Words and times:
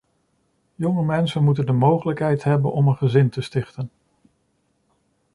Jonge 0.75 1.03
mensen 1.03 1.43
moeten 1.43 1.65
de 1.65 1.71
mogelijkheid 1.71 2.43
hebben 2.43 2.71
om 2.71 2.87
een 2.87 2.95
gezin 2.97 3.29
te 3.29 3.41
stichten. 3.41 3.89